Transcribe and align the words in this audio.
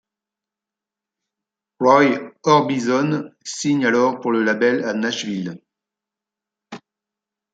Roy 1.79 2.31
Orbison 2.43 3.31
signe 3.45 3.85
alors 3.85 4.19
pour 4.19 4.31
le 4.31 4.41
label 4.43 4.83
à 4.83 4.95
Nashville. 4.95 5.61